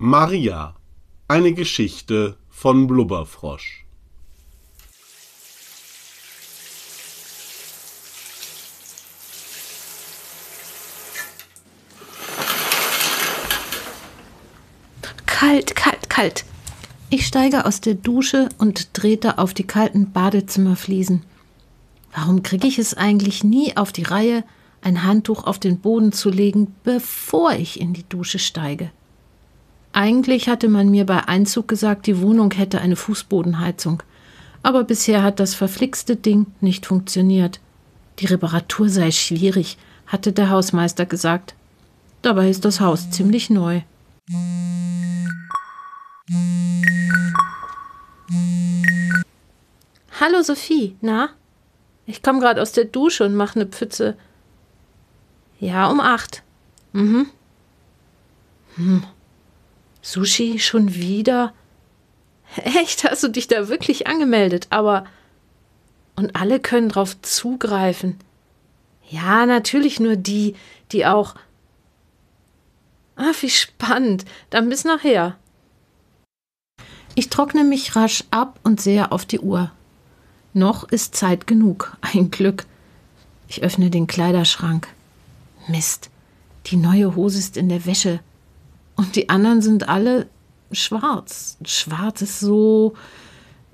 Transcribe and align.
Maria, 0.00 0.76
eine 1.26 1.52
Geschichte 1.52 2.36
von 2.48 2.86
Blubberfrosch. 2.86 3.84
Kalt, 15.26 15.74
kalt, 15.74 16.08
kalt. 16.08 16.44
Ich 17.10 17.26
steige 17.26 17.66
aus 17.66 17.80
der 17.80 17.94
Dusche 17.94 18.50
und 18.58 18.94
trete 18.94 19.38
auf 19.38 19.52
die 19.52 19.66
kalten 19.66 20.12
Badezimmerfliesen. 20.12 21.24
Warum 22.14 22.44
kriege 22.44 22.68
ich 22.68 22.78
es 22.78 22.94
eigentlich 22.94 23.42
nie 23.42 23.76
auf 23.76 23.90
die 23.90 24.04
Reihe, 24.04 24.44
ein 24.80 25.02
Handtuch 25.02 25.42
auf 25.42 25.58
den 25.58 25.80
Boden 25.80 26.12
zu 26.12 26.30
legen, 26.30 26.76
bevor 26.84 27.54
ich 27.54 27.80
in 27.80 27.94
die 27.94 28.08
Dusche 28.08 28.38
steige? 28.38 28.92
Eigentlich 29.98 30.48
hatte 30.48 30.68
man 30.68 30.90
mir 30.90 31.04
bei 31.06 31.26
Einzug 31.26 31.66
gesagt, 31.66 32.06
die 32.06 32.20
Wohnung 32.22 32.52
hätte 32.52 32.80
eine 32.80 32.94
Fußbodenheizung. 32.94 34.00
Aber 34.62 34.84
bisher 34.84 35.24
hat 35.24 35.40
das 35.40 35.56
verflixte 35.56 36.14
Ding 36.14 36.46
nicht 36.60 36.86
funktioniert. 36.86 37.58
Die 38.20 38.26
Reparatur 38.26 38.88
sei 38.90 39.10
schwierig, 39.10 39.76
hatte 40.06 40.32
der 40.32 40.50
Hausmeister 40.50 41.04
gesagt. 41.04 41.56
Dabei 42.22 42.48
ist 42.48 42.64
das 42.64 42.78
Haus 42.78 43.10
ziemlich 43.10 43.50
neu. 43.50 43.80
Hallo 50.20 50.42
Sophie, 50.42 50.94
na? 51.00 51.30
Ich 52.06 52.22
komme 52.22 52.38
gerade 52.38 52.62
aus 52.62 52.70
der 52.70 52.84
Dusche 52.84 53.24
und 53.24 53.34
mache 53.34 53.56
eine 53.56 53.66
Pfütze. 53.66 54.16
Ja, 55.58 55.90
um 55.90 55.98
acht. 55.98 56.44
Mhm. 56.92 57.26
Hm. 58.76 59.02
Sushi 60.08 60.58
schon 60.58 60.94
wieder? 60.94 61.52
Echt, 62.56 63.04
hast 63.04 63.22
du 63.24 63.28
dich 63.28 63.46
da 63.46 63.68
wirklich 63.68 64.06
angemeldet? 64.06 64.66
Aber. 64.70 65.04
Und 66.16 66.34
alle 66.34 66.60
können 66.60 66.88
drauf 66.88 67.20
zugreifen. 67.20 68.18
Ja, 69.10 69.44
natürlich 69.44 70.00
nur 70.00 70.16
die, 70.16 70.56
die 70.92 71.04
auch. 71.04 71.34
Ah, 73.16 73.32
wie 73.42 73.50
spannend. 73.50 74.24
Dann 74.48 74.70
bis 74.70 74.84
nachher. 74.84 75.36
Ich 77.14 77.28
trockne 77.28 77.64
mich 77.64 77.94
rasch 77.94 78.24
ab 78.30 78.58
und 78.62 78.80
sehe 78.80 79.12
auf 79.12 79.26
die 79.26 79.40
Uhr. 79.40 79.72
Noch 80.54 80.84
ist 80.84 81.16
Zeit 81.16 81.46
genug, 81.46 81.98
ein 82.00 82.30
Glück. 82.30 82.64
Ich 83.46 83.62
öffne 83.62 83.90
den 83.90 84.06
Kleiderschrank. 84.06 84.88
Mist, 85.66 86.08
die 86.66 86.76
neue 86.76 87.14
Hose 87.14 87.38
ist 87.38 87.58
in 87.58 87.68
der 87.68 87.84
Wäsche. 87.84 88.20
Und 88.98 89.14
die 89.14 89.28
anderen 89.28 89.62
sind 89.62 89.88
alle 89.88 90.26
schwarz. 90.72 91.56
Schwarz 91.64 92.20
ist 92.20 92.40
so 92.40 92.94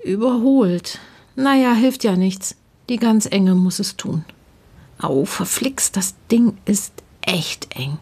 überholt. 0.03 0.99
Naja, 1.35 1.73
hilft 1.73 2.03
ja 2.03 2.15
nichts. 2.15 2.55
Die 2.89 2.97
ganz 2.97 3.25
enge 3.25 3.55
muss 3.55 3.79
es 3.79 3.97
tun. 3.97 4.23
Au, 4.99 5.25
verflixt, 5.25 5.97
das 5.97 6.13
Ding 6.31 6.55
ist 6.65 6.93
echt 7.21 7.75
eng. 7.75 7.97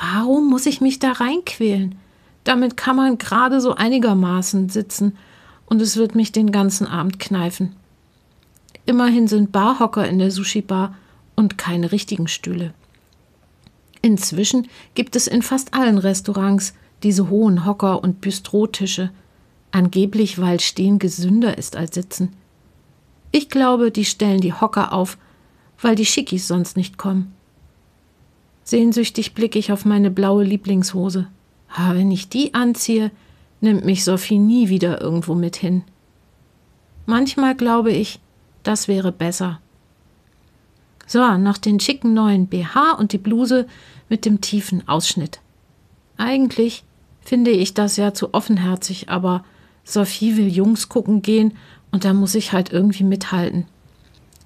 Warum 0.00 0.48
muss 0.48 0.64
ich 0.64 0.80
mich 0.80 0.98
da 0.98 1.12
reinquälen? 1.12 1.96
Damit 2.44 2.78
kann 2.78 2.96
man 2.96 3.18
gerade 3.18 3.60
so 3.60 3.74
einigermaßen 3.74 4.70
sitzen 4.70 5.18
und 5.66 5.82
es 5.82 5.98
wird 5.98 6.14
mich 6.14 6.32
den 6.32 6.52
ganzen 6.52 6.86
Abend 6.86 7.18
kneifen. 7.18 7.76
Immerhin 8.86 9.28
sind 9.28 9.52
Barhocker 9.52 10.08
in 10.08 10.18
der 10.18 10.30
Sushi-Bar 10.30 10.94
und 11.36 11.58
keine 11.58 11.92
richtigen 11.92 12.28
Stühle. 12.28 12.72
Inzwischen 14.02 14.68
gibt 14.94 15.16
es 15.16 15.26
in 15.26 15.42
fast 15.42 15.74
allen 15.74 15.98
Restaurants 15.98 16.74
diese 17.02 17.28
hohen 17.28 17.64
Hocker 17.64 18.02
und 18.02 18.20
Bistrotische, 18.20 19.10
angeblich 19.70 20.40
weil 20.40 20.60
Stehen 20.60 20.98
gesünder 20.98 21.58
ist 21.58 21.76
als 21.76 21.94
Sitzen. 21.94 22.34
Ich 23.32 23.48
glaube, 23.48 23.90
die 23.90 24.04
stellen 24.04 24.40
die 24.40 24.52
Hocker 24.52 24.92
auf, 24.92 25.18
weil 25.80 25.94
die 25.94 26.06
Schickis 26.06 26.48
sonst 26.48 26.76
nicht 26.76 26.98
kommen. 26.98 27.32
Sehnsüchtig 28.64 29.34
blicke 29.34 29.58
ich 29.58 29.72
auf 29.72 29.84
meine 29.84 30.10
blaue 30.10 30.44
Lieblingshose. 30.44 31.26
Aber 31.74 31.96
wenn 31.96 32.10
ich 32.10 32.28
die 32.28 32.54
anziehe, 32.54 33.10
nimmt 33.60 33.84
mich 33.84 34.04
Sophie 34.04 34.38
nie 34.38 34.68
wieder 34.68 35.00
irgendwo 35.00 35.34
mit 35.34 35.56
hin. 35.56 35.82
Manchmal 37.06 37.54
glaube 37.54 37.92
ich, 37.92 38.20
das 38.62 38.88
wäre 38.88 39.12
besser. 39.12 39.60
So, 41.10 41.36
noch 41.38 41.58
den 41.58 41.80
schicken 41.80 42.14
neuen 42.14 42.46
BH 42.46 42.92
und 42.92 43.12
die 43.12 43.18
Bluse 43.18 43.66
mit 44.08 44.24
dem 44.24 44.40
tiefen 44.40 44.86
Ausschnitt. 44.86 45.40
Eigentlich 46.16 46.84
finde 47.20 47.50
ich 47.50 47.74
das 47.74 47.96
ja 47.96 48.14
zu 48.14 48.32
offenherzig, 48.32 49.08
aber 49.08 49.44
Sophie 49.82 50.36
will 50.36 50.46
Jungs 50.46 50.88
gucken 50.88 51.20
gehen 51.20 51.56
und 51.90 52.04
da 52.04 52.14
muss 52.14 52.36
ich 52.36 52.52
halt 52.52 52.72
irgendwie 52.72 53.02
mithalten. 53.02 53.66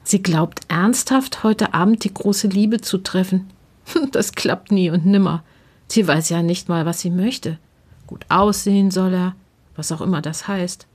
Sie 0.04 0.22
glaubt 0.22 0.60
ernsthaft, 0.68 1.42
heute 1.42 1.74
Abend 1.74 2.02
die 2.02 2.14
große 2.14 2.48
Liebe 2.48 2.80
zu 2.80 2.96
treffen. 2.96 3.50
Das 4.12 4.32
klappt 4.32 4.72
nie 4.72 4.88
und 4.88 5.04
nimmer. 5.04 5.42
Sie 5.88 6.08
weiß 6.08 6.30
ja 6.30 6.42
nicht 6.42 6.70
mal, 6.70 6.86
was 6.86 6.98
sie 6.98 7.10
möchte. 7.10 7.58
Gut 8.06 8.24
aussehen 8.30 8.90
soll 8.90 9.12
er, 9.12 9.34
was 9.76 9.92
auch 9.92 10.00
immer 10.00 10.22
das 10.22 10.48
heißt. 10.48 10.86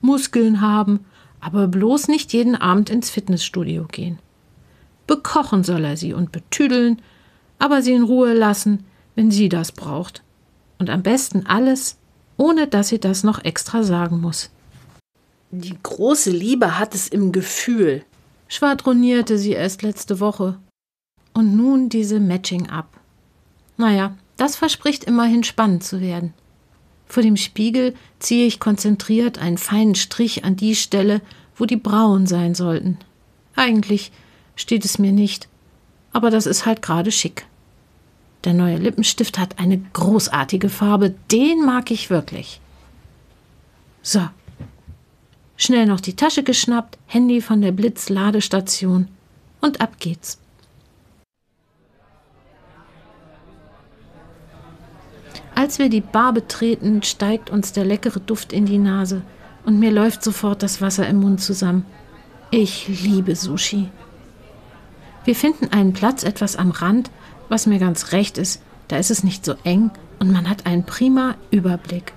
Muskeln 0.00 0.60
haben 0.60 1.00
aber 1.40 1.66
bloß 1.66 2.06
nicht 2.06 2.32
jeden 2.32 2.54
Abend 2.54 2.90
ins 2.90 3.10
Fitnessstudio 3.10 3.86
gehen. 3.90 4.20
Bekochen 5.06 5.64
soll 5.64 5.84
er 5.84 5.96
sie 5.96 6.12
und 6.12 6.32
betüdeln, 6.32 7.00
aber 7.58 7.82
sie 7.82 7.92
in 7.92 8.02
Ruhe 8.02 8.32
lassen, 8.34 8.84
wenn 9.14 9.30
sie 9.30 9.48
das 9.48 9.72
braucht. 9.72 10.22
Und 10.78 10.90
am 10.90 11.02
besten 11.02 11.46
alles, 11.46 11.96
ohne 12.36 12.66
dass 12.66 12.88
sie 12.88 12.98
das 12.98 13.22
noch 13.22 13.44
extra 13.44 13.82
sagen 13.82 14.20
muss. 14.20 14.50
Die 15.50 15.76
große 15.82 16.30
Liebe 16.30 16.78
hat 16.78 16.94
es 16.94 17.08
im 17.08 17.32
Gefühl, 17.32 18.04
schwadronierte 18.48 19.38
sie 19.38 19.52
erst 19.52 19.82
letzte 19.82 20.20
Woche. 20.20 20.58
Und 21.32 21.56
nun 21.56 21.88
diese 21.88 22.20
Matching-up. 22.20 22.88
Naja, 23.76 24.16
das 24.36 24.56
verspricht 24.56 25.04
immerhin 25.04 25.44
spannend 25.44 25.84
zu 25.84 26.00
werden. 26.00 26.34
Vor 27.06 27.22
dem 27.22 27.36
Spiegel 27.36 27.94
ziehe 28.18 28.46
ich 28.46 28.58
konzentriert 28.58 29.38
einen 29.38 29.58
feinen 29.58 29.94
Strich 29.94 30.44
an 30.44 30.56
die 30.56 30.74
Stelle, 30.74 31.22
wo 31.54 31.64
die 31.64 31.76
Brauen 31.76 32.26
sein 32.26 32.54
sollten. 32.54 32.98
Eigentlich 33.54 34.12
steht 34.56 34.84
es 34.84 34.98
mir 34.98 35.12
nicht, 35.12 35.48
aber 36.12 36.30
das 36.30 36.46
ist 36.46 36.66
halt 36.66 36.82
gerade 36.82 37.12
schick. 37.12 37.46
Der 38.44 38.54
neue 38.54 38.78
Lippenstift 38.78 39.38
hat 39.38 39.58
eine 39.58 39.78
großartige 39.78 40.68
Farbe, 40.68 41.14
den 41.30 41.64
mag 41.64 41.90
ich 41.90 42.10
wirklich. 42.10 42.60
So. 44.02 44.28
Schnell 45.56 45.86
noch 45.86 46.00
die 46.00 46.16
Tasche 46.16 46.42
geschnappt, 46.42 46.98
Handy 47.06 47.40
von 47.40 47.60
der 47.60 47.72
Blitzladestation 47.72 49.08
und 49.60 49.80
ab 49.80 49.98
geht's. 49.98 50.38
Als 55.54 55.78
wir 55.78 55.88
die 55.88 56.02
Bar 56.02 56.34
betreten, 56.34 57.02
steigt 57.02 57.48
uns 57.48 57.72
der 57.72 57.86
leckere 57.86 58.20
Duft 58.20 58.52
in 58.52 58.66
die 58.66 58.78
Nase 58.78 59.22
und 59.64 59.78
mir 59.78 59.90
läuft 59.90 60.22
sofort 60.22 60.62
das 60.62 60.82
Wasser 60.82 61.08
im 61.08 61.20
Mund 61.20 61.40
zusammen. 61.40 61.86
Ich 62.50 62.86
liebe 62.88 63.34
Sushi. 63.34 63.88
Wir 65.26 65.34
finden 65.34 65.72
einen 65.72 65.92
Platz 65.92 66.22
etwas 66.22 66.54
am 66.54 66.70
Rand, 66.70 67.10
was 67.48 67.66
mir 67.66 67.80
ganz 67.80 68.12
recht 68.12 68.38
ist, 68.38 68.62
da 68.86 68.96
ist 68.96 69.10
es 69.10 69.24
nicht 69.24 69.44
so 69.44 69.54
eng 69.64 69.90
und 70.20 70.30
man 70.30 70.48
hat 70.48 70.66
einen 70.66 70.84
prima 70.84 71.34
Überblick. 71.50 72.12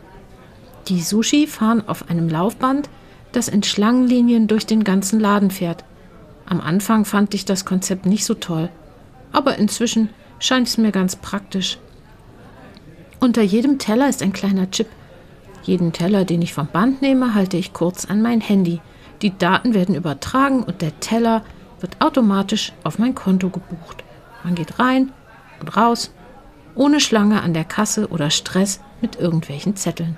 Die 0.88 1.02
Sushi 1.02 1.48
fahren 1.48 1.84
auf 1.88 2.08
einem 2.10 2.30
Laufband, 2.30 2.88
das 3.32 3.48
in 3.48 3.64
Schlangenlinien 3.64 4.48
durch 4.48 4.68
den 4.68 4.84
ganzen 4.84 5.20
Laden 5.20 5.50
fährt. 5.50 5.84
Am 6.46 6.62
Anfang 6.62 7.04
fand 7.04 7.34
ich 7.34 7.46
das 7.46 7.66
Konzept 7.66 8.06
nicht 8.06 8.26
so 8.26 8.36
toll, 8.36 8.70
aber 9.32 9.58
inzwischen 9.58 10.10
scheint 10.38 10.68
es 10.68 10.78
mir 10.78 10.92
ganz 10.92 11.16
praktisch. 11.16 11.80
Unter 13.20 13.42
jedem 13.42 13.80
Teller 13.80 14.08
ist 14.08 14.22
ein 14.22 14.34
kleiner 14.34 14.70
Chip. 14.70 14.88
Jeden 15.64 15.94
Teller, 15.94 16.26
den 16.26 16.44
ich 16.44 16.54
vom 16.54 16.68
Band 16.68 17.02
nehme, 17.02 17.34
halte 17.34 17.58
ich 17.58 17.74
kurz 17.74 18.06
an 18.06 18.22
mein 18.22 18.40
Handy. 18.40 18.82
Die 19.24 19.36
Daten 19.36 19.74
werden 19.74 19.96
übertragen 19.96 20.62
und 20.62 20.84
der 20.84 21.00
Teller 21.00 21.44
wird 21.80 22.02
automatisch 22.02 22.74
auf 22.84 23.00
mein 23.00 23.16
Konto 23.16 23.50
gebucht. 23.50 24.04
Man 24.44 24.56
geht 24.56 24.80
rein 24.80 25.12
und 25.60 25.76
raus, 25.76 26.12
ohne 26.76 27.00
Schlange 27.00 27.42
an 27.42 27.54
der 27.54 27.66
Kasse 27.66 28.08
oder 28.08 28.30
Stress 28.30 28.80
mit 29.02 29.18
irgendwelchen 29.18 29.76
Zetteln. 29.76 30.18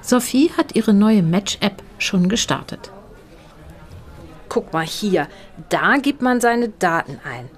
Sophie 0.00 0.50
hat 0.56 0.76
ihre 0.76 0.94
neue 0.94 1.22
Match-App 1.22 1.82
schon 1.98 2.28
gestartet. 2.28 2.92
Guck 4.48 4.72
mal 4.72 4.86
hier, 4.86 5.26
da 5.68 5.96
gibt 5.96 6.22
man 6.22 6.40
seine 6.40 6.68
Daten 6.68 7.18
ein. 7.24 7.48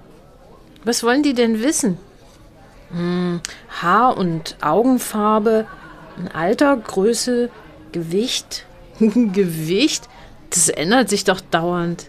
Was 0.83 1.03
wollen 1.03 1.23
die 1.23 1.35
denn 1.35 1.61
wissen? 1.61 1.97
Hm, 2.91 3.41
Haar- 3.81 4.17
und 4.17 4.57
Augenfarbe, 4.61 5.67
Alter, 6.33 6.75
Größe, 6.75 7.49
Gewicht. 7.91 8.65
Gewicht? 8.99 10.09
Das 10.49 10.69
ändert 10.69 11.09
sich 11.09 11.23
doch 11.23 11.41
dauernd. 11.41 12.07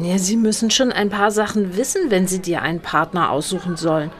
Ja, 0.00 0.18
Sie 0.18 0.36
müssen 0.36 0.70
schon 0.70 0.92
ein 0.92 1.10
paar 1.10 1.30
Sachen 1.30 1.76
wissen, 1.76 2.10
wenn 2.10 2.26
Sie 2.26 2.40
dir 2.40 2.62
einen 2.62 2.80
Partner 2.80 3.30
aussuchen 3.30 3.76
sollen. 3.76 4.10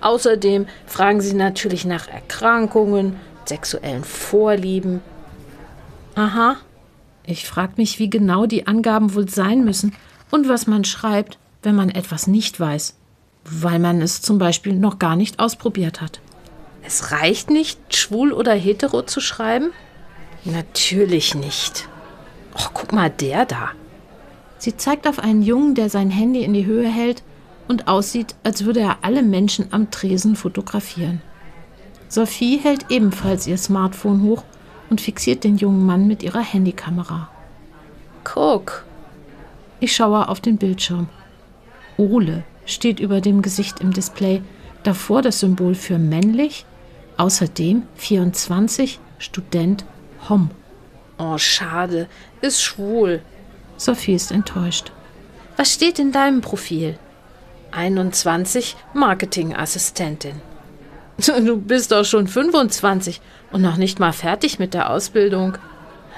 Außerdem 0.00 0.66
fragen 0.86 1.20
sie 1.20 1.34
natürlich 1.34 1.84
nach 1.84 2.08
Erkrankungen, 2.08 3.16
sexuellen 3.44 4.04
Vorlieben. 4.04 5.02
Aha. 6.14 6.56
Ich 7.24 7.46
frage 7.46 7.74
mich, 7.76 7.98
wie 7.98 8.10
genau 8.10 8.46
die 8.46 8.66
Angaben 8.66 9.14
wohl 9.14 9.28
sein 9.28 9.64
müssen 9.64 9.94
und 10.30 10.48
was 10.48 10.66
man 10.66 10.84
schreibt, 10.84 11.38
wenn 11.62 11.74
man 11.74 11.90
etwas 11.90 12.26
nicht 12.26 12.58
weiß, 12.58 12.96
weil 13.44 13.78
man 13.78 14.00
es 14.00 14.22
zum 14.22 14.38
Beispiel 14.38 14.72
noch 14.72 14.98
gar 14.98 15.16
nicht 15.16 15.38
ausprobiert 15.38 16.00
hat. 16.00 16.20
Es 16.82 17.12
reicht 17.12 17.50
nicht, 17.50 17.94
schwul 17.94 18.32
oder 18.32 18.54
hetero 18.54 19.02
zu 19.02 19.20
schreiben? 19.20 19.70
Natürlich 20.44 21.34
nicht. 21.34 21.88
Och, 22.54 22.70
guck 22.72 22.92
mal, 22.92 23.10
der 23.10 23.44
da. 23.44 23.70
Sie 24.60 24.76
zeigt 24.76 25.08
auf 25.08 25.18
einen 25.18 25.40
Jungen, 25.40 25.74
der 25.74 25.88
sein 25.88 26.10
Handy 26.10 26.44
in 26.44 26.52
die 26.52 26.66
Höhe 26.66 26.86
hält 26.86 27.22
und 27.66 27.88
aussieht, 27.88 28.34
als 28.44 28.66
würde 28.66 28.80
er 28.80 28.98
alle 29.00 29.22
Menschen 29.22 29.68
am 29.70 29.90
Tresen 29.90 30.36
fotografieren. 30.36 31.22
Sophie 32.08 32.58
hält 32.58 32.90
ebenfalls 32.90 33.46
ihr 33.46 33.56
Smartphone 33.56 34.22
hoch 34.22 34.44
und 34.90 35.00
fixiert 35.00 35.44
den 35.44 35.56
jungen 35.56 35.86
Mann 35.86 36.06
mit 36.06 36.22
ihrer 36.22 36.42
Handykamera. 36.42 37.30
Guck. 38.22 38.84
Ich 39.80 39.96
schaue 39.96 40.28
auf 40.28 40.40
den 40.40 40.58
Bildschirm. 40.58 41.08
Ole 41.96 42.44
steht 42.66 43.00
über 43.00 43.22
dem 43.22 43.40
Gesicht 43.40 43.80
im 43.80 43.94
Display, 43.94 44.42
davor 44.82 45.22
das 45.22 45.40
Symbol 45.40 45.74
für 45.74 45.98
männlich, 45.98 46.66
außerdem 47.16 47.84
24, 47.96 49.00
Student, 49.16 49.86
Hom. 50.28 50.50
Oh, 51.16 51.38
schade, 51.38 52.08
ist 52.42 52.60
schwul. 52.62 53.22
Sophie 53.80 54.12
ist 54.12 54.30
enttäuscht. 54.30 54.92
Was 55.56 55.72
steht 55.72 55.98
in 55.98 56.12
deinem 56.12 56.42
Profil? 56.42 56.98
21 57.70 58.76
Marketingassistentin. 58.92 60.42
Du 61.46 61.56
bist 61.56 61.90
doch 61.90 62.04
schon 62.04 62.28
25 62.28 63.22
und 63.52 63.62
noch 63.62 63.78
nicht 63.78 63.98
mal 63.98 64.12
fertig 64.12 64.58
mit 64.58 64.74
der 64.74 64.90
Ausbildung. 64.90 65.56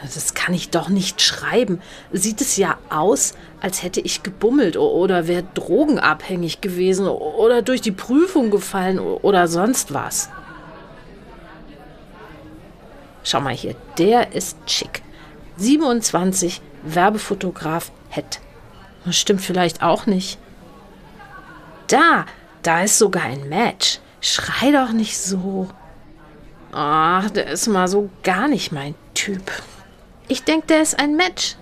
Das 0.02 0.34
kann 0.34 0.54
ich 0.54 0.70
doch 0.70 0.88
nicht 0.88 1.22
schreiben. 1.22 1.80
Sieht 2.10 2.40
es 2.40 2.56
ja 2.56 2.78
aus, 2.90 3.34
als 3.60 3.84
hätte 3.84 4.00
ich 4.00 4.24
gebummelt 4.24 4.76
oder 4.76 5.28
wäre 5.28 5.44
drogenabhängig 5.54 6.62
gewesen 6.62 7.06
oder 7.06 7.62
durch 7.62 7.80
die 7.80 7.92
Prüfung 7.92 8.50
gefallen 8.50 8.98
oder 8.98 9.46
sonst 9.46 9.94
was. 9.94 10.30
Schau 13.22 13.40
mal 13.40 13.54
hier, 13.54 13.76
der 13.98 14.34
ist 14.34 14.56
schick. 14.66 15.02
27 15.58 16.60
Werbefotograf 16.82 17.90
Het. 18.10 18.40
Das 19.04 19.16
stimmt 19.16 19.40
vielleicht 19.40 19.82
auch 19.82 20.06
nicht. 20.06 20.38
Da, 21.88 22.26
da 22.62 22.82
ist 22.82 22.98
sogar 22.98 23.24
ein 23.24 23.48
Match. 23.48 23.98
Schrei 24.20 24.70
doch 24.70 24.92
nicht 24.92 25.18
so. 25.18 25.68
Ach, 26.72 27.28
der 27.30 27.48
ist 27.48 27.66
mal 27.66 27.88
so 27.88 28.10
gar 28.22 28.48
nicht 28.48 28.72
mein 28.72 28.94
Typ. 29.14 29.50
Ich 30.28 30.44
denke, 30.44 30.68
der 30.68 30.82
ist 30.82 30.98
ein 30.98 31.16
Match. 31.16 31.56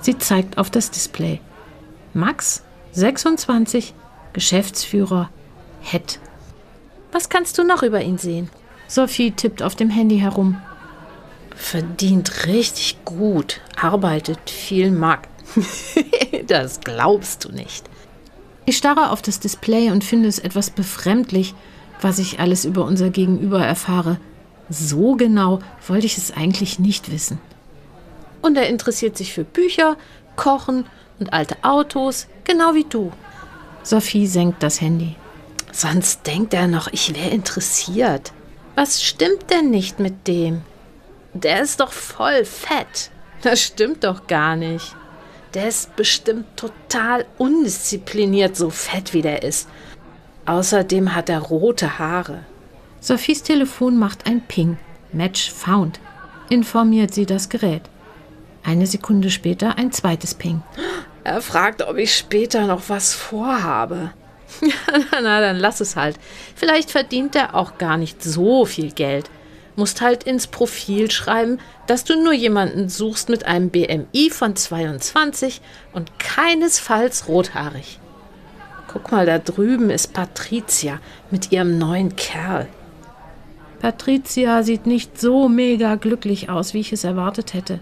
Sie 0.00 0.18
zeigt 0.18 0.58
auf 0.58 0.68
das 0.68 0.90
Display. 0.90 1.40
Max, 2.12 2.62
26, 2.92 3.94
Geschäftsführer, 4.32 5.30
Het. 5.80 6.18
Was 7.12 7.28
kannst 7.28 7.56
du 7.56 7.64
noch 7.64 7.82
über 7.82 8.02
ihn 8.02 8.18
sehen? 8.18 8.50
Sophie 8.88 9.30
tippt 9.30 9.62
auf 9.62 9.74
dem 9.76 9.88
Handy 9.88 10.18
herum. 10.18 10.60
Verdient 11.54 12.46
richtig 12.46 13.04
gut, 13.04 13.60
arbeitet 13.76 14.50
viel 14.50 14.90
Markt. 14.90 15.28
das 16.46 16.80
glaubst 16.80 17.44
du 17.44 17.52
nicht. 17.52 17.84
Ich 18.64 18.76
starre 18.76 19.10
auf 19.10 19.22
das 19.22 19.40
Display 19.40 19.90
und 19.90 20.04
finde 20.04 20.28
es 20.28 20.38
etwas 20.38 20.70
befremdlich, 20.70 21.54
was 22.00 22.18
ich 22.18 22.40
alles 22.40 22.64
über 22.64 22.84
unser 22.84 23.10
Gegenüber 23.10 23.64
erfahre. 23.64 24.18
So 24.68 25.16
genau 25.16 25.58
wollte 25.86 26.06
ich 26.06 26.16
es 26.16 26.32
eigentlich 26.32 26.78
nicht 26.78 27.10
wissen. 27.10 27.40
Und 28.40 28.56
er 28.56 28.68
interessiert 28.68 29.16
sich 29.16 29.32
für 29.32 29.44
Bücher, 29.44 29.96
Kochen 30.36 30.86
und 31.18 31.32
alte 31.32 31.56
Autos, 31.62 32.26
genau 32.44 32.74
wie 32.74 32.84
du. 32.84 33.12
Sophie 33.82 34.26
senkt 34.26 34.62
das 34.62 34.80
Handy. 34.80 35.16
Sonst 35.72 36.26
denkt 36.26 36.54
er 36.54 36.68
noch, 36.68 36.88
ich 36.92 37.14
wäre 37.14 37.30
interessiert. 37.30 38.32
Was 38.74 39.02
stimmt 39.02 39.50
denn 39.50 39.70
nicht 39.70 39.98
mit 39.98 40.26
dem? 40.28 40.62
Der 41.34 41.62
ist 41.62 41.80
doch 41.80 41.92
voll 41.92 42.44
fett. 42.44 43.10
Das 43.42 43.60
stimmt 43.60 44.04
doch 44.04 44.26
gar 44.26 44.56
nicht. 44.56 44.94
Der 45.54 45.68
ist 45.68 45.96
bestimmt 45.96 46.56
total 46.56 47.26
undiszipliniert, 47.38 48.56
so 48.56 48.70
fett 48.70 49.12
wie 49.12 49.22
der 49.22 49.42
ist. 49.42 49.68
Außerdem 50.46 51.14
hat 51.14 51.28
er 51.28 51.40
rote 51.40 51.98
Haare. 51.98 52.44
Sophies 53.00 53.42
Telefon 53.42 53.98
macht 53.98 54.26
ein 54.26 54.42
Ping. 54.42 54.78
Match 55.12 55.50
found. 55.50 56.00
Informiert 56.48 57.12
sie 57.14 57.26
das 57.26 57.48
Gerät. 57.48 57.82
Eine 58.62 58.86
Sekunde 58.86 59.30
später 59.30 59.76
ein 59.78 59.92
zweites 59.92 60.34
Ping. 60.34 60.62
Er 61.24 61.40
fragt, 61.40 61.82
ob 61.82 61.96
ich 61.96 62.16
später 62.16 62.66
noch 62.66 62.88
was 62.88 63.14
vorhabe. 63.14 64.12
Na, 65.12 65.40
dann 65.40 65.56
lass 65.56 65.80
es 65.80 65.96
halt. 65.96 66.18
Vielleicht 66.54 66.90
verdient 66.90 67.34
er 67.34 67.54
auch 67.54 67.78
gar 67.78 67.96
nicht 67.96 68.22
so 68.22 68.64
viel 68.64 68.92
Geld 68.92 69.30
musst 69.76 70.00
halt 70.00 70.24
ins 70.24 70.46
Profil 70.46 71.10
schreiben, 71.10 71.58
dass 71.86 72.04
du 72.04 72.22
nur 72.22 72.32
jemanden 72.32 72.88
suchst 72.88 73.28
mit 73.28 73.46
einem 73.46 73.70
BMI 73.70 74.30
von 74.30 74.56
22 74.56 75.60
und 75.92 76.18
keinesfalls 76.18 77.28
rothaarig. 77.28 77.98
Guck 78.88 79.10
mal, 79.10 79.24
da 79.24 79.38
drüben 79.38 79.90
ist 79.90 80.12
Patricia 80.12 81.00
mit 81.30 81.52
ihrem 81.52 81.78
neuen 81.78 82.14
Kerl. 82.16 82.68
Patricia 83.80 84.62
sieht 84.62 84.86
nicht 84.86 85.18
so 85.18 85.48
mega 85.48 85.94
glücklich 85.96 86.50
aus, 86.50 86.74
wie 86.74 86.80
ich 86.80 86.92
es 86.92 87.04
erwartet 87.04 87.54
hätte. 87.54 87.80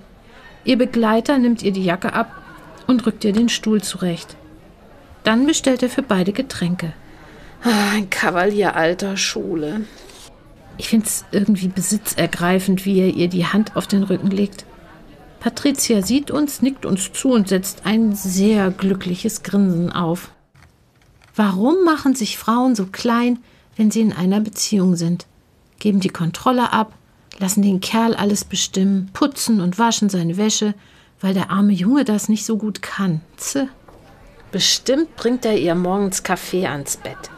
Ihr 0.64 0.78
Begleiter 0.78 1.38
nimmt 1.38 1.62
ihr 1.62 1.72
die 1.72 1.84
Jacke 1.84 2.12
ab 2.12 2.30
und 2.86 3.04
rückt 3.06 3.24
ihr 3.24 3.32
den 3.32 3.48
Stuhl 3.48 3.82
zurecht. 3.82 4.36
Dann 5.24 5.46
bestellt 5.46 5.82
er 5.82 5.90
für 5.90 6.02
beide 6.02 6.32
Getränke. 6.32 6.92
Ah, 7.62 7.92
ein 7.94 8.08
Kavalier 8.08 8.76
alter 8.76 9.16
Schule. 9.16 9.82
Ich 10.80 10.88
finde 10.88 11.04
es 11.04 11.26
irgendwie 11.30 11.68
besitzergreifend, 11.68 12.86
wie 12.86 13.00
er 13.00 13.08
ihr 13.08 13.28
die 13.28 13.44
Hand 13.44 13.76
auf 13.76 13.86
den 13.86 14.02
Rücken 14.02 14.30
legt. 14.30 14.64
Patricia 15.38 16.00
sieht 16.00 16.30
uns, 16.30 16.62
nickt 16.62 16.86
uns 16.86 17.12
zu 17.12 17.32
und 17.32 17.48
setzt 17.48 17.84
ein 17.84 18.14
sehr 18.14 18.70
glückliches 18.70 19.42
Grinsen 19.42 19.92
auf. 19.92 20.30
Warum 21.36 21.84
machen 21.84 22.14
sich 22.14 22.38
Frauen 22.38 22.74
so 22.74 22.86
klein, 22.86 23.40
wenn 23.76 23.90
sie 23.90 24.00
in 24.00 24.14
einer 24.14 24.40
Beziehung 24.40 24.96
sind? 24.96 25.26
Geben 25.80 26.00
die 26.00 26.08
Kontrolle 26.08 26.72
ab, 26.72 26.94
lassen 27.38 27.60
den 27.60 27.80
Kerl 27.80 28.14
alles 28.14 28.46
bestimmen, 28.46 29.10
putzen 29.12 29.60
und 29.60 29.78
waschen 29.78 30.08
seine 30.08 30.38
Wäsche, 30.38 30.72
weil 31.20 31.34
der 31.34 31.50
arme 31.50 31.74
Junge 31.74 32.06
das 32.06 32.30
nicht 32.30 32.46
so 32.46 32.56
gut 32.56 32.80
kann. 32.80 33.20
Zäh. 33.36 33.66
Bestimmt 34.50 35.14
bringt 35.16 35.44
er 35.44 35.58
ihr 35.58 35.74
morgens 35.74 36.22
Kaffee 36.22 36.66
ans 36.66 36.96
Bett. 36.96 37.30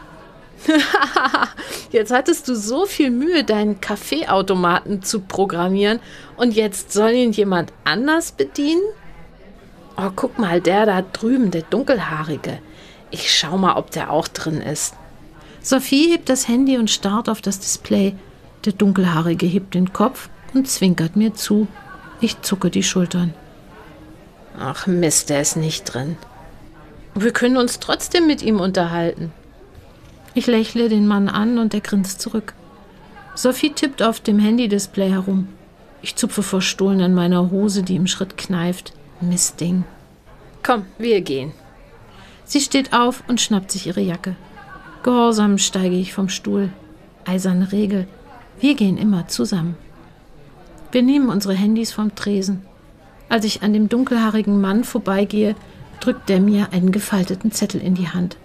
jetzt 1.91 2.11
hattest 2.11 2.47
du 2.47 2.55
so 2.55 2.85
viel 2.85 3.11
Mühe, 3.11 3.43
deinen 3.43 3.81
Kaffeeautomaten 3.81 5.01
zu 5.01 5.21
programmieren 5.21 5.99
und 6.37 6.53
jetzt 6.53 6.93
soll 6.93 7.11
ihn 7.11 7.31
jemand 7.31 7.73
anders 7.83 8.31
bedienen? 8.31 8.81
Oh, 9.97 10.09
guck 10.15 10.39
mal, 10.39 10.59
der 10.61 10.85
da 10.85 11.01
drüben, 11.01 11.51
der 11.51 11.61
dunkelhaarige. 11.63 12.59
Ich 13.11 13.31
schau 13.31 13.57
mal, 13.57 13.75
ob 13.75 13.91
der 13.91 14.11
auch 14.11 14.27
drin 14.27 14.61
ist. 14.61 14.95
Sophie 15.61 16.11
hebt 16.11 16.29
das 16.29 16.47
Handy 16.47 16.77
und 16.77 16.89
starrt 16.89 17.29
auf 17.29 17.41
das 17.41 17.59
Display. 17.59 18.15
Der 18.65 18.73
dunkelhaarige 18.73 19.45
hebt 19.45 19.75
den 19.75 19.93
Kopf 19.93 20.29
und 20.53 20.67
zwinkert 20.67 21.15
mir 21.15 21.33
zu. 21.33 21.67
Ich 22.21 22.41
zucke 22.41 22.69
die 22.69 22.83
Schultern. 22.83 23.33
Ach 24.59 24.87
Mist, 24.87 25.29
der 25.29 25.41
ist 25.41 25.57
nicht 25.57 25.85
drin. 25.85 26.17
Wir 27.15 27.31
können 27.31 27.57
uns 27.57 27.79
trotzdem 27.79 28.25
mit 28.25 28.41
ihm 28.41 28.59
unterhalten. 28.59 29.31
Ich 30.35 30.47
lächle 30.47 30.89
den 30.89 31.07
Mann 31.07 31.29
an 31.29 31.59
und 31.59 31.73
er 31.73 31.81
grinst 31.81 32.21
zurück. 32.21 32.53
Sophie 33.35 33.71
tippt 33.71 34.01
auf 34.01 34.19
dem 34.19 34.39
Handy-Display 34.39 35.09
herum. 35.09 35.47
Ich 36.01 36.15
zupfe 36.15 36.43
verstohlen 36.43 37.01
an 37.01 37.13
meiner 37.13 37.51
Hose, 37.51 37.83
die 37.83 37.95
im 37.95 38.07
Schritt 38.07 38.37
kneift. 38.37 38.93
Mistding. 39.21 39.83
Komm, 40.63 40.85
wir 40.97 41.21
gehen. 41.21 41.51
Sie 42.45 42.61
steht 42.61 42.93
auf 42.93 43.23
und 43.27 43.41
schnappt 43.41 43.71
sich 43.71 43.87
ihre 43.87 44.01
Jacke. 44.01 44.35
Gehorsam 45.03 45.57
steige 45.57 45.95
ich 45.95 46.13
vom 46.13 46.29
Stuhl. 46.29 46.69
Eiserne 47.25 47.71
Regel. 47.71 48.07
Wir 48.59 48.75
gehen 48.75 48.97
immer 48.97 49.27
zusammen. 49.27 49.75
Wir 50.91 51.01
nehmen 51.01 51.29
unsere 51.29 51.53
Handys 51.53 51.91
vom 51.91 52.15
Tresen. 52.15 52.63
Als 53.29 53.45
ich 53.45 53.63
an 53.63 53.73
dem 53.73 53.89
dunkelhaarigen 53.89 54.61
Mann 54.61 54.83
vorbeigehe, 54.83 55.55
drückt 55.99 56.29
er 56.29 56.39
mir 56.39 56.71
einen 56.71 56.91
gefalteten 56.91 57.51
Zettel 57.51 57.81
in 57.81 57.95
die 57.95 58.09
Hand. 58.09 58.37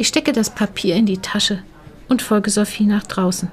Ich 0.00 0.08
stecke 0.08 0.32
das 0.32 0.48
Papier 0.48 0.96
in 0.96 1.04
die 1.04 1.18
Tasche 1.18 1.62
und 2.08 2.22
folge 2.22 2.48
Sophie 2.48 2.86
nach 2.86 3.02
draußen. 3.02 3.52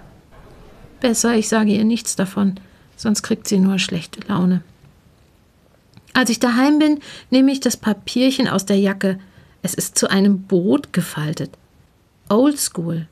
Besser, 1.02 1.36
ich 1.36 1.50
sage 1.50 1.72
ihr 1.72 1.84
nichts 1.84 2.16
davon, 2.16 2.58
sonst 2.96 3.22
kriegt 3.22 3.50
sie 3.50 3.60
nur 3.60 3.80
schlechte 3.80 4.22
Laune. 4.30 4.64
Als 6.14 6.30
ich 6.30 6.40
daheim 6.40 6.80
bin, 6.80 7.02
nehme 7.32 7.52
ich 7.52 7.60
das 7.60 7.76
Papierchen 7.76 8.48
aus 8.48 8.66
der 8.66 8.80
Jacke. 8.80 9.20
Es 9.62 9.74
ist 9.74 9.98
zu 9.98 10.10
einem 10.10 10.44
Boot 10.44 10.94
gefaltet. 10.94 11.52
Oldschool, 12.30 13.10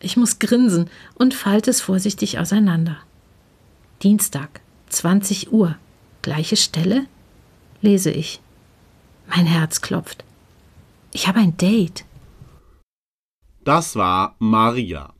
Ich 0.00 0.18
muss 0.18 0.38
grinsen 0.38 0.90
und 1.14 1.32
falte 1.32 1.70
es 1.70 1.80
vorsichtig 1.80 2.38
auseinander. 2.38 2.98
Dienstag, 4.02 4.60
20 4.90 5.50
Uhr, 5.50 5.76
gleiche 6.20 6.58
Stelle? 6.58 7.06
Lese 7.80 8.10
ich. 8.10 8.38
Mein 9.28 9.46
Herz 9.46 9.80
klopft. 9.80 10.24
Ich 11.12 11.26
habe 11.26 11.38
ein 11.38 11.56
Date. 11.56 12.04
Das 13.66 13.96
war 13.96 14.36
Maria. 14.38 15.12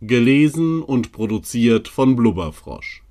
Gelesen 0.00 0.82
und 0.84 1.10
produziert 1.10 1.88
von 1.88 2.14
Blubberfrosch. 2.14 3.02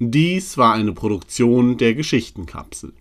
Dies 0.00 0.58
war 0.58 0.74
eine 0.74 0.92
Produktion 0.92 1.76
der 1.76 1.94
Geschichtenkapsel. 1.94 2.92